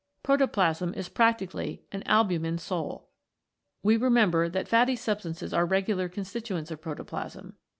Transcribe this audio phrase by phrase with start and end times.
[0.23, 3.11] Protoplasm is practically an albumin sol.
[3.83, 7.53] We remember that fatty substances are regular constituents of proto plasm.